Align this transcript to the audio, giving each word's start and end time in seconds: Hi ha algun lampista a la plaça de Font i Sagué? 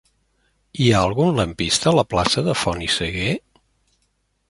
Hi 0.83 0.87
ha 0.93 1.01
algun 1.09 1.37
lampista 1.41 1.91
a 1.91 1.95
la 1.99 2.07
plaça 2.15 2.47
de 2.51 2.59
Font 2.65 2.85
i 2.89 2.91
Sagué? 2.99 3.33